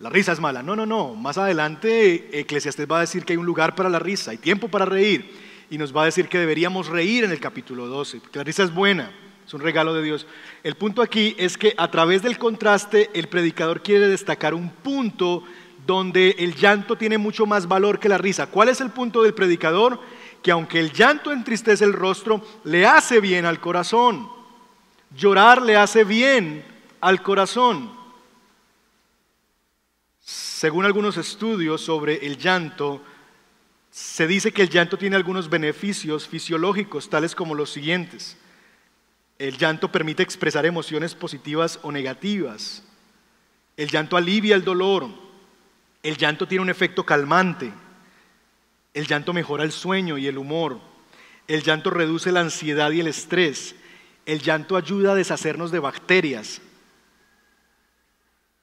[0.00, 0.62] La risa es mala.
[0.62, 1.14] No, no, no.
[1.14, 4.68] Más adelante Eclesiastes va a decir que hay un lugar para la risa, hay tiempo
[4.68, 5.30] para reír.
[5.68, 8.62] Y nos va a decir que deberíamos reír en el capítulo 12, que la risa
[8.62, 9.12] es buena.
[9.46, 10.26] Es un regalo de Dios.
[10.62, 15.44] El punto aquí es que a través del contraste el predicador quiere destacar un punto
[15.86, 18.46] donde el llanto tiene mucho más valor que la risa.
[18.46, 20.00] ¿Cuál es el punto del predicador?
[20.42, 24.30] Que aunque el llanto entristece el rostro, le hace bien al corazón.
[25.14, 26.64] Llorar le hace bien
[27.02, 27.99] al corazón.
[30.60, 33.02] Según algunos estudios sobre el llanto,
[33.90, 38.36] se dice que el llanto tiene algunos beneficios fisiológicos, tales como los siguientes.
[39.38, 42.82] El llanto permite expresar emociones positivas o negativas.
[43.78, 45.08] El llanto alivia el dolor.
[46.02, 47.72] El llanto tiene un efecto calmante.
[48.92, 50.78] El llanto mejora el sueño y el humor.
[51.48, 53.76] El llanto reduce la ansiedad y el estrés.
[54.26, 56.60] El llanto ayuda a deshacernos de bacterias.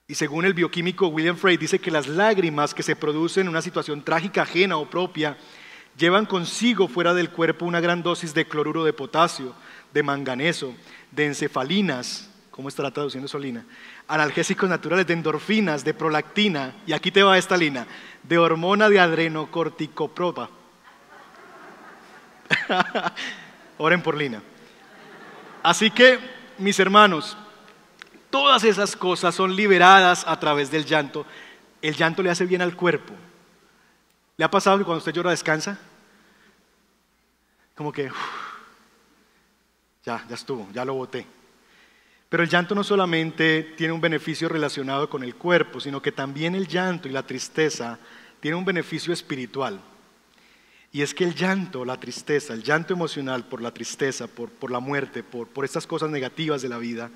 [0.09, 3.61] Y según el bioquímico William Frey, dice que las lágrimas que se producen en una
[3.61, 5.35] situación trágica ajena o propia
[5.97, 9.53] llevan consigo fuera del cuerpo una gran dosis de cloruro de potasio,
[9.93, 10.73] de manganeso,
[11.11, 13.65] de encefalinas, ¿cómo estará traduciendo Solina?
[14.07, 17.85] Analgésicos naturales, de endorfinas, de prolactina, y aquí te va esta lina,
[18.23, 20.49] de hormona de adrenocorticopropa.
[23.77, 24.41] Oren por lina.
[25.61, 26.17] Así que,
[26.59, 27.35] mis hermanos,
[28.37, 31.25] todas esas cosas son liberadas a través del llanto.
[31.81, 33.15] El llanto le hace bien al cuerpo.
[34.37, 35.79] ¿Le ha pasado que cuando usted llora descansa?
[37.75, 38.11] Como que...
[40.05, 41.25] Ya, ya estuvo, ya lo boté.
[42.29, 46.53] Pero el llanto no solamente tiene un beneficio relacionado con el cuerpo, sino que también
[46.53, 47.97] el llanto y la tristeza
[48.39, 49.81] tienen un beneficio espiritual.
[50.91, 54.69] Y es que el llanto, la tristeza, el llanto emocional por la tristeza, por, por
[54.69, 57.09] la muerte, por, por estas cosas negativas de la vida,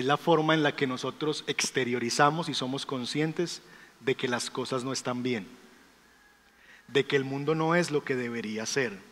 [0.00, 3.62] es la forma en la que nosotros exteriorizamos y somos conscientes
[4.00, 5.46] de que las cosas no están bien,
[6.88, 9.10] de que el mundo no es lo que debería ser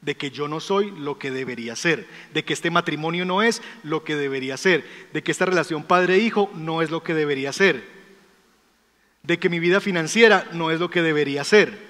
[0.00, 3.60] de que yo no soy lo que debería ser, de que este matrimonio no es
[3.82, 7.84] lo que debería ser, de que esta relación padre-hijo no es lo que debería ser,
[9.22, 11.89] de que mi vida financiera no es lo que debería ser.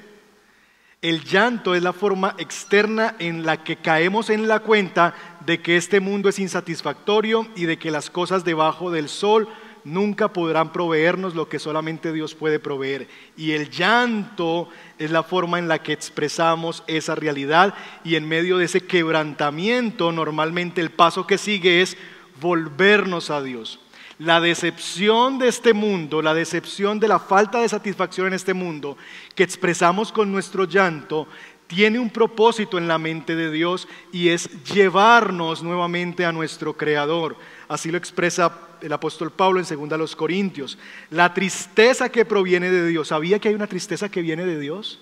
[1.02, 5.14] El llanto es la forma externa en la que caemos en la cuenta
[5.46, 9.48] de que este mundo es insatisfactorio y de que las cosas debajo del sol
[9.82, 13.08] nunca podrán proveernos lo que solamente Dios puede proveer.
[13.34, 17.72] Y el llanto es la forma en la que expresamos esa realidad
[18.04, 21.96] y en medio de ese quebrantamiento normalmente el paso que sigue es
[22.42, 23.79] volvernos a Dios.
[24.20, 28.98] La decepción de este mundo, la decepción de la falta de satisfacción en este mundo
[29.34, 31.26] que expresamos con nuestro llanto,
[31.66, 37.38] tiene un propósito en la mente de Dios y es llevarnos nuevamente a nuestro Creador.
[37.66, 40.76] Así lo expresa el apóstol Pablo en 2 los Corintios.
[41.08, 43.08] La tristeza que proviene de Dios.
[43.08, 45.00] ¿Sabía que hay una tristeza que viene de Dios?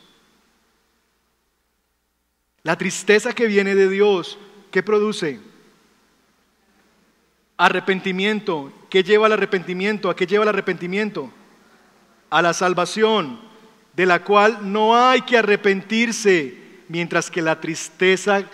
[2.63, 4.39] La tristeza que viene de Dios,
[4.71, 5.41] ¿qué produce?
[7.57, 8.73] Arrepentimiento.
[8.89, 10.09] ¿Qué lleva al arrepentimiento?
[10.09, 11.31] ¿A qué lleva el arrepentimiento?
[12.31, 13.39] A la salvación,
[13.95, 16.57] de la cual no hay que arrepentirse,
[16.89, 18.45] mientras que la tristeza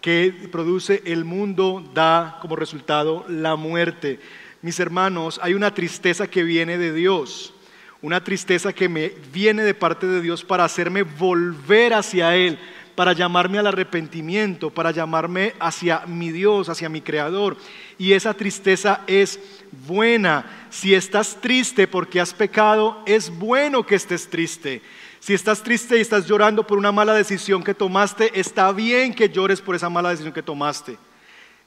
[0.00, 4.20] que produce el mundo da como resultado la muerte.
[4.60, 7.54] Mis hermanos, hay una tristeza que viene de Dios,
[8.02, 12.58] una tristeza que me viene de parte de Dios para hacerme volver hacia Él,
[12.94, 17.56] para llamarme al arrepentimiento, para llamarme hacia mi Dios, hacia mi Creador.
[17.98, 19.40] Y esa tristeza es
[19.86, 20.66] buena.
[20.70, 24.82] Si estás triste porque has pecado, es bueno que estés triste.
[25.20, 29.28] Si estás triste y estás llorando por una mala decisión que tomaste, está bien que
[29.28, 30.98] llores por esa mala decisión que tomaste.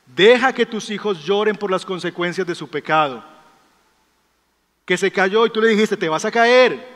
[0.05, 3.23] Deja que tus hijos lloren por las consecuencias de su pecado.
[4.85, 6.95] Que se cayó y tú le dijiste, te vas a caer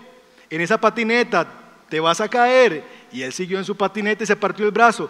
[0.49, 1.47] en esa patineta,
[1.89, 2.83] te vas a caer.
[3.11, 5.09] Y él siguió en su patineta y se partió el brazo.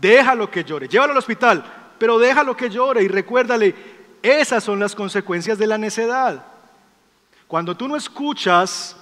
[0.00, 1.64] Déjalo que llore, llévalo al hospital,
[1.98, 3.74] pero déjalo que llore y recuérdale,
[4.22, 6.44] esas son las consecuencias de la necedad.
[7.46, 8.96] Cuando tú no escuchas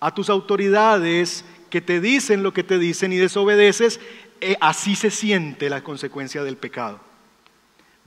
[0.00, 4.00] a tus autoridades que te dicen lo que te dicen y desobedeces,
[4.40, 7.00] eh, así se siente la consecuencia del pecado.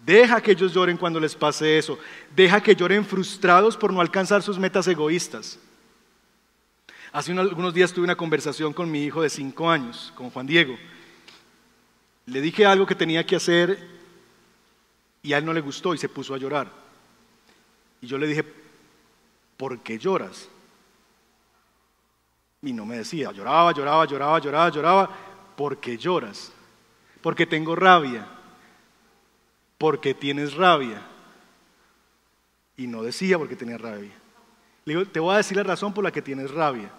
[0.06, 1.98] Deja que ellos lloren cuando les pase eso.
[2.36, 5.58] Deja que lloren frustrados por no alcanzar sus metas egoístas.
[7.16, 10.76] Hace algunos días tuve una conversación con mi hijo de cinco años, con Juan Diego.
[12.26, 13.88] Le dije algo que tenía que hacer
[15.24, 16.70] y a él no le gustó y se puso a llorar.
[18.02, 18.44] Y yo le dije,
[19.56, 20.50] ¿por qué lloras?
[22.62, 25.10] Y no me decía, lloraba, lloraba, lloraba, lloraba, lloraba,
[25.56, 26.52] ¿por qué lloras?
[27.22, 28.28] Porque tengo rabia.
[29.78, 31.02] Porque tienes rabia.
[32.76, 34.12] Y no decía porque tenía rabia.
[34.84, 36.92] Le digo, te voy a decir la razón por la que tienes rabia.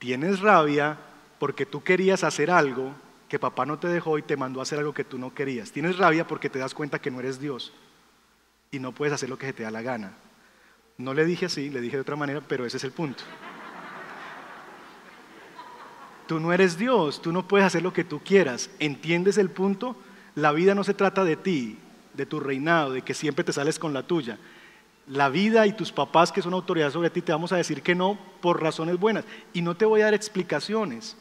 [0.00, 0.98] Tienes rabia
[1.38, 2.94] porque tú querías hacer algo
[3.28, 5.70] que papá no te dejó y te mandó hacer algo que tú no querías.
[5.70, 7.72] Tienes rabia porque te das cuenta que no eres Dios
[8.70, 10.14] y no puedes hacer lo que se te da la gana.
[10.96, 13.22] No le dije así, le dije de otra manera, pero ese es el punto.
[16.26, 18.70] Tú no eres Dios, tú no puedes hacer lo que tú quieras.
[18.78, 19.96] ¿Entiendes el punto?
[20.34, 21.78] La vida no se trata de ti,
[22.14, 24.38] de tu reinado, de que siempre te sales con la tuya.
[25.06, 27.94] La vida y tus papás que son autoridad sobre ti te vamos a decir que
[27.94, 29.24] no por razones buenas.
[29.52, 31.16] Y no te voy a dar explicaciones.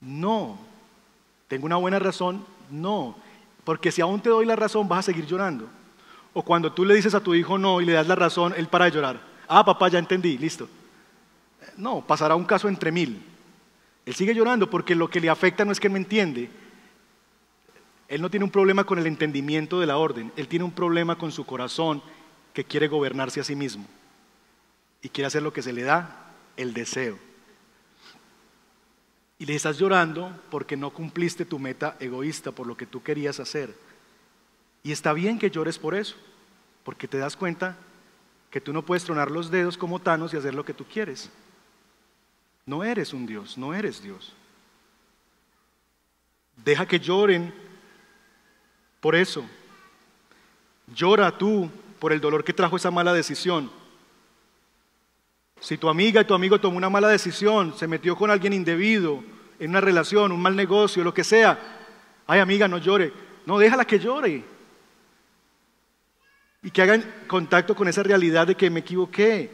[0.00, 0.58] No.
[1.48, 2.44] ¿Tengo una buena razón?
[2.70, 3.16] No.
[3.64, 5.68] Porque si aún te doy la razón vas a seguir llorando.
[6.32, 8.68] O cuando tú le dices a tu hijo no y le das la razón, él
[8.68, 9.20] para de llorar.
[9.48, 10.68] Ah, papá, ya entendí, listo.
[11.76, 13.22] No, pasará un caso entre mil.
[14.06, 16.50] Él sigue llorando porque lo que le afecta no es que no entiende.
[18.08, 21.16] Él no tiene un problema con el entendimiento de la orden, él tiene un problema
[21.16, 22.02] con su corazón
[22.54, 23.86] que quiere gobernarse a sí mismo
[25.02, 27.18] y quiere hacer lo que se le da, el deseo.
[29.38, 33.38] Y le estás llorando porque no cumpliste tu meta egoísta por lo que tú querías
[33.38, 33.72] hacer.
[34.82, 36.16] Y está bien que llores por eso,
[36.82, 37.76] porque te das cuenta
[38.50, 41.30] que tú no puedes tronar los dedos como Thanos y hacer lo que tú quieres.
[42.66, 44.32] No eres un Dios, no eres Dios.
[46.56, 47.67] Deja que lloren
[49.00, 49.44] por eso.
[50.94, 53.70] Llora tú por el dolor que trajo esa mala decisión.
[55.60, 59.22] Si tu amiga y tu amigo tomó una mala decisión, se metió con alguien indebido,
[59.58, 61.58] en una relación, un mal negocio, lo que sea,
[62.26, 63.12] ay amiga, no llore.
[63.44, 64.44] No, déjala que llore.
[66.62, 69.50] Y que hagan contacto con esa realidad de que me equivoqué.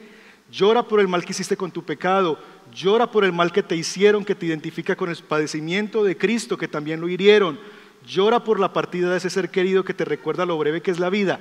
[0.51, 2.39] Llora por el mal que hiciste con tu pecado.
[2.73, 6.59] Llora por el mal que te hicieron, que te identifica con el padecimiento de Cristo,
[6.59, 7.59] que también lo hirieron.
[8.07, 10.99] Llora por la partida de ese ser querido que te recuerda lo breve que es
[10.99, 11.41] la vida.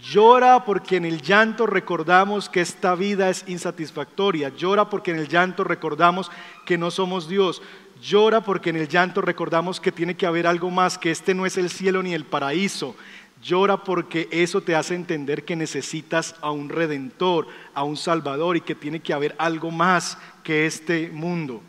[0.00, 4.50] Llora porque en el llanto recordamos que esta vida es insatisfactoria.
[4.50, 6.30] Llora porque en el llanto recordamos
[6.66, 7.62] que no somos Dios.
[8.02, 11.46] Llora porque en el llanto recordamos que tiene que haber algo más, que este no
[11.46, 12.94] es el cielo ni el paraíso.
[13.42, 18.62] Llora porque eso te hace entender que necesitas a un redentor, a un salvador y
[18.62, 21.62] que tiene que haber algo más que este mundo.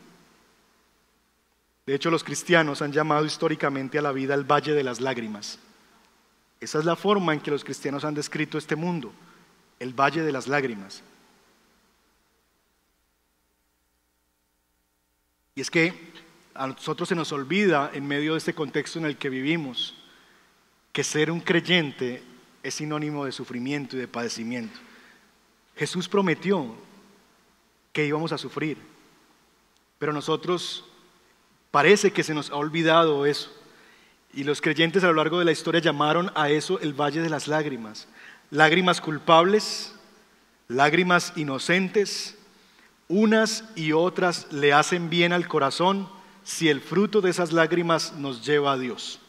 [1.85, 5.59] De hecho, los cristianos han llamado históricamente a la vida el Valle de las Lágrimas.
[6.59, 9.13] Esa es la forma en que los cristianos han descrito este mundo,
[9.79, 11.03] el Valle de las Lágrimas.
[15.53, 15.93] Y es que
[16.55, 19.95] a nosotros se nos olvida en medio de este contexto en el que vivimos
[20.91, 22.23] que ser un creyente
[22.63, 24.79] es sinónimo de sufrimiento y de padecimiento.
[25.75, 26.73] Jesús prometió
[27.91, 28.77] que íbamos a sufrir,
[29.99, 30.85] pero nosotros
[31.75, 33.51] parece que se nos ha olvidado eso.
[34.33, 37.27] Y los creyentes a lo largo de la historia llamaron a eso el Valle de
[37.27, 38.07] las Lágrimas.
[38.49, 39.93] Lágrimas culpables,
[40.69, 42.37] lágrimas inocentes,
[43.09, 46.07] unas y otras le hacen bien al corazón
[46.45, 49.19] si el fruto de esas lágrimas nos lleva a Dios.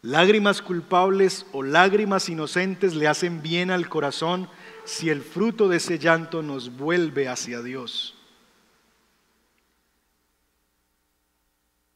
[0.00, 4.48] Lágrimas culpables o lágrimas inocentes le hacen bien al corazón
[4.86, 8.17] si el fruto de ese llanto nos vuelve hacia Dios.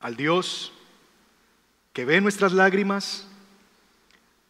[0.02, 0.72] Al Dios
[1.92, 3.28] que ve nuestras lágrimas,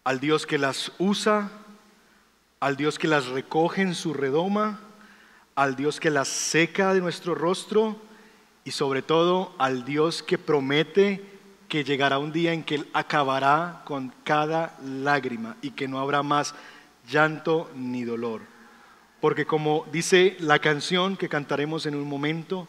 [0.03, 1.51] al Dios que las usa,
[2.59, 4.81] al Dios que las recoge en su redoma,
[5.55, 7.97] al Dios que las seca de nuestro rostro
[8.65, 11.23] y sobre todo al Dios que promete
[11.69, 16.23] que llegará un día en que Él acabará con cada lágrima y que no habrá
[16.23, 16.55] más
[17.11, 18.41] llanto ni dolor.
[19.21, 22.69] Porque como dice la canción que cantaremos en un momento,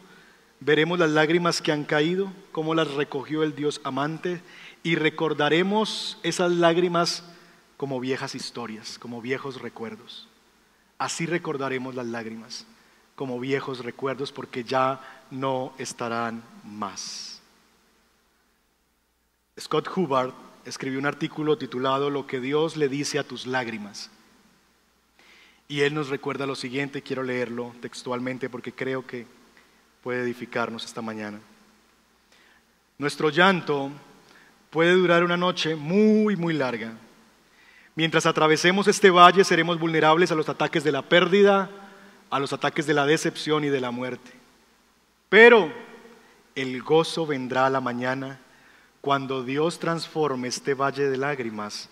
[0.64, 4.40] veremos las lágrimas que han caído, cómo las recogió el Dios amante,
[4.82, 7.22] y recordaremos esas lágrimas
[7.76, 10.28] como viejas historias, como viejos recuerdos.
[10.96, 12.66] Así recordaremos las lágrimas,
[13.14, 17.42] como viejos recuerdos, porque ya no estarán más.
[19.60, 20.32] Scott Hubbard
[20.64, 24.10] escribió un artículo titulado Lo que Dios le dice a tus lágrimas.
[25.68, 29.26] Y él nos recuerda lo siguiente, quiero leerlo textualmente porque creo que
[30.04, 31.40] puede edificarnos esta mañana.
[32.98, 33.90] Nuestro llanto
[34.68, 36.92] puede durar una noche muy, muy larga.
[37.94, 41.70] Mientras atravesemos este valle seremos vulnerables a los ataques de la pérdida,
[42.28, 44.30] a los ataques de la decepción y de la muerte.
[45.30, 45.72] Pero
[46.54, 48.40] el gozo vendrá a la mañana
[49.00, 51.88] cuando Dios transforme este valle de lágrimas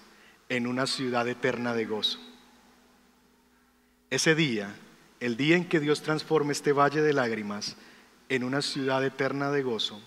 [0.50, 2.18] en una ciudad eterna de gozo.
[4.10, 4.74] Ese día,
[5.18, 7.74] el día en que Dios transforme este valle de lágrimas
[8.34, 10.00] en una ciudad eterna de gozo,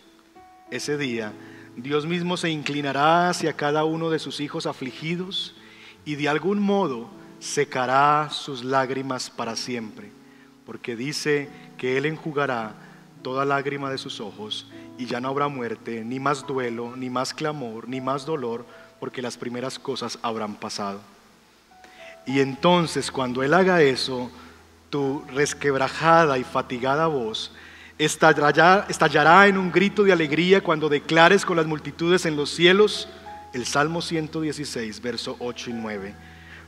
[0.71, 1.31] ese día
[1.77, 5.53] Dios mismo se inclinará hacia cada uno de sus hijos afligidos
[6.05, 7.07] y de algún modo
[7.37, 10.09] secará sus lágrimas para siempre,
[10.65, 12.73] porque dice que Él enjugará
[13.21, 17.31] toda lágrima de sus ojos y ya no habrá muerte, ni más duelo, ni más
[17.31, 18.65] clamor, ni más dolor,
[18.99, 20.99] porque las primeras cosas habrán pasado.
[22.25, 24.31] Y entonces cuando Él haga eso,
[24.89, 27.51] tu resquebrajada y fatigada voz
[27.97, 33.07] estallará, estallará en un grito de alegría cuando declares con las multitudes en los cielos
[33.53, 36.15] el Salmo 116, verso 8 y 9.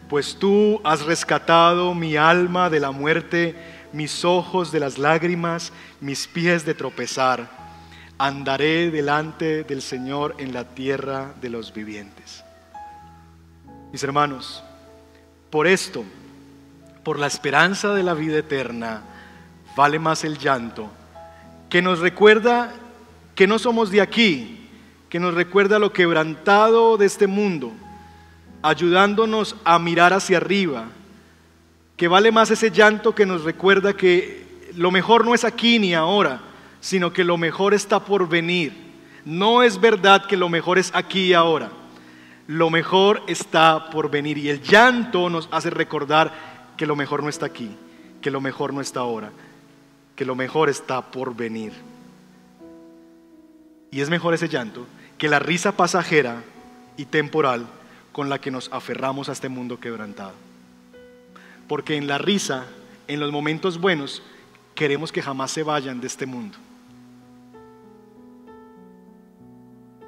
[0.07, 3.55] Pues tú has rescatado mi alma de la muerte,
[3.91, 7.49] mis ojos de las lágrimas, mis pies de tropezar.
[8.17, 12.43] Andaré delante del Señor en la tierra de los vivientes.
[13.91, 14.63] Mis hermanos,
[15.49, 16.05] por esto,
[17.03, 19.03] por la esperanza de la vida eterna,
[19.75, 20.89] vale más el llanto,
[21.69, 22.73] que nos recuerda
[23.35, 24.69] que no somos de aquí,
[25.09, 27.71] que nos recuerda lo quebrantado de este mundo,
[28.61, 30.85] ayudándonos a mirar hacia arriba,
[31.95, 34.45] que vale más ese llanto que nos recuerda que
[34.75, 36.41] lo mejor no es aquí ni ahora,
[36.79, 38.85] sino que lo mejor está por venir.
[39.25, 41.71] No es verdad que lo mejor es aquí y ahora
[42.47, 44.37] lo mejor está por venir.
[44.37, 47.69] Y el llanto nos hace recordar que lo mejor no está aquí,
[48.21, 49.31] que lo mejor no está ahora,
[50.17, 51.71] que lo mejor está por venir.
[53.91, 54.85] Y es mejor ese llanto
[55.17, 56.43] que la risa pasajera
[56.97, 57.67] y temporal
[58.11, 60.33] con la que nos aferramos a este mundo quebrantado.
[61.67, 62.65] Porque en la risa,
[63.07, 64.23] en los momentos buenos,
[64.73, 66.57] queremos que jamás se vayan de este mundo.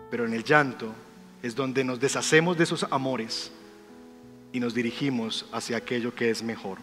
[0.09, 0.91] Pero en el llanto
[1.43, 3.51] es donde nos deshacemos de esos amores
[4.51, 6.79] y nos dirigimos hacia aquello que es mejor.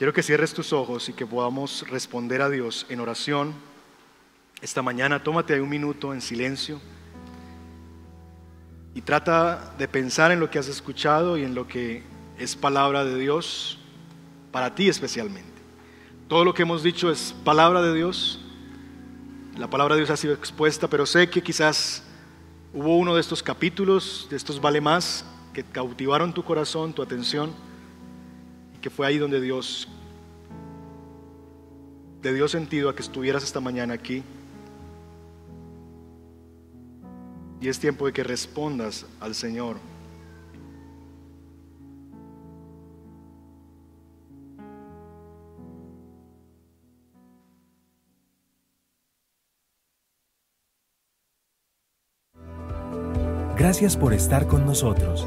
[0.00, 3.52] Quiero que cierres tus ojos y que podamos responder a Dios en oración.
[4.62, 6.80] Esta mañana tómate un minuto en silencio
[8.94, 12.02] y trata de pensar en lo que has escuchado y en lo que
[12.38, 13.78] es palabra de Dios
[14.52, 15.60] para ti especialmente.
[16.28, 18.40] Todo lo que hemos dicho es palabra de Dios
[19.58, 22.04] la palabra de Dios ha sido expuesta, pero sé que quizás
[22.72, 27.52] hubo uno de estos capítulos, de estos vale más, que cautivaron tu corazón, tu atención,
[28.80, 29.88] que fue ahí donde Dios
[32.22, 34.22] te dio sentido a que estuvieras esta mañana aquí.
[37.60, 39.76] Y es tiempo de que respondas al Señor.
[53.56, 55.26] Gracias por estar con nosotros.